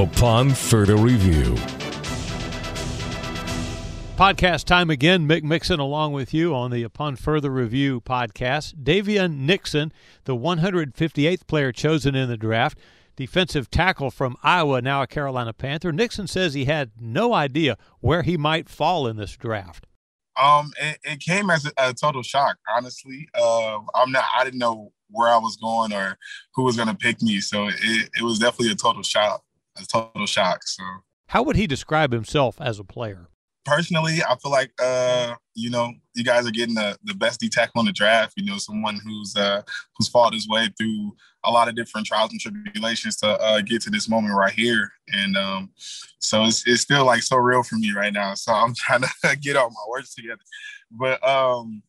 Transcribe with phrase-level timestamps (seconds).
[0.00, 1.54] upon further review.
[4.16, 5.28] Podcast time again.
[5.28, 8.74] Mick Mixon along with you on the Upon Further Review podcast.
[8.82, 9.92] Daviyon Nixon,
[10.24, 12.78] the 158th player chosen in the draft,
[13.16, 15.92] defensive tackle from Iowa, now a Carolina Panther.
[15.92, 19.86] Nixon says he had no idea where he might fall in this draft.
[20.40, 23.28] Um, it, it came as a, a, total shock, honestly.
[23.34, 24.24] Uh, I'm not.
[24.34, 26.16] I didn't know where I was going or
[26.54, 29.42] who was going to pick me, so it, it was definitely a total shock.
[29.80, 30.62] A total shock.
[30.64, 30.82] So,
[31.28, 33.28] how would he describe himself as a player?
[33.64, 37.48] personally, I feel like uh, you know you guys are getting the, the best D
[37.48, 38.34] tackle in the draft.
[38.36, 39.62] You know, someone who's uh,
[39.96, 43.82] who's fought his way through a lot of different trials and tribulations to uh, get
[43.82, 44.90] to this moment right here.
[45.08, 45.70] And um,
[46.18, 48.34] so it's, it's still like so real for me right now.
[48.34, 50.42] So I'm trying to get all my words together.
[50.90, 51.82] But um,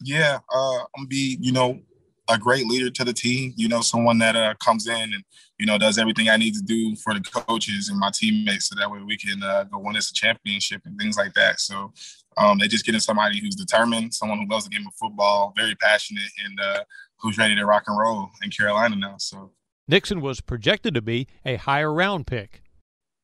[0.00, 1.80] yeah, uh, I'm gonna be you know
[2.28, 3.54] a great leader to the team.
[3.56, 5.24] You know, someone that uh, comes in and
[5.58, 8.76] you know does everything I need to do for the coaches and my teammates, so
[8.76, 11.60] that way we can uh, go win us a championship and things like that.
[11.60, 11.92] So
[12.36, 15.74] um, they just getting somebody who's determined, someone who loves the game of football, very
[15.74, 16.80] passionate, and uh,
[17.18, 19.16] who's ready to rock and roll in Carolina now.
[19.18, 19.52] So
[19.88, 22.62] Nixon was projected to be a higher round pick.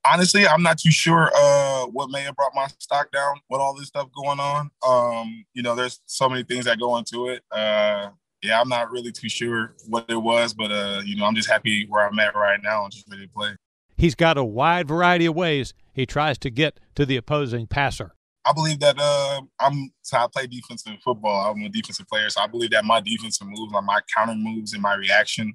[0.07, 3.75] Honestly, I'm not too sure uh, what may have brought my stock down with all
[3.75, 4.71] this stuff going on.
[4.87, 7.43] Um, you know, there's so many things that go into it.
[7.51, 8.11] Uh,
[8.45, 11.51] yeah, I'm not really too sure what it was, but uh, you know, I'm just
[11.51, 13.57] happy where I'm at right now and just ready to play.
[13.97, 18.15] He's got a wide variety of ways he tries to get to the opposing passer.
[18.45, 21.51] I believe that uh, I'm so I play defensive football.
[21.51, 24.75] I'm a defensive player, so I believe that my defensive moves, like my counter moves
[24.75, 25.55] and my reaction,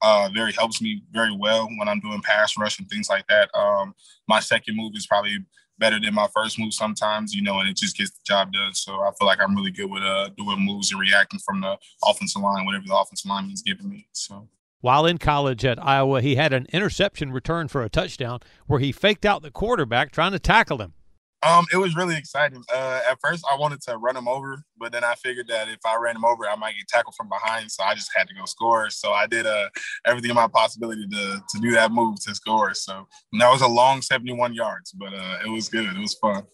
[0.00, 3.50] uh, very helps me very well when I'm doing pass rush and things like that.
[3.54, 3.94] Um,
[4.26, 5.36] my second move is probably
[5.80, 8.74] better than my first move sometimes, you know, and it just gets the job done.
[8.74, 11.76] So I feel like I'm really good with uh, doing moves and reacting from the
[12.04, 14.06] offensive line, whatever the offensive lineman is giving me.
[14.12, 14.48] So.
[14.82, 18.92] While in college at Iowa, he had an interception return for a touchdown where he
[18.92, 20.94] faked out the quarterback trying to tackle him.
[21.42, 22.62] Um, it was really exciting.
[22.72, 25.78] Uh, at first, I wanted to run him over, but then I figured that if
[25.86, 27.70] I ran him over, I might get tackled from behind.
[27.70, 28.90] So I just had to go score.
[28.90, 29.70] So I did uh,
[30.04, 32.74] everything in my possibility to to do that move to score.
[32.74, 33.06] So
[33.38, 35.86] that was a long 71 yards, but uh, it was good.
[35.86, 36.44] It was fun.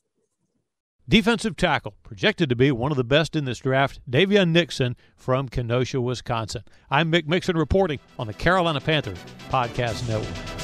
[1.09, 5.49] Defensive tackle, projected to be one of the best in this draft, Daviyon Nixon from
[5.49, 6.65] Kenosha, Wisconsin.
[6.91, 10.57] I'm Mick Mixon reporting on the Carolina Panthers Podcast Network.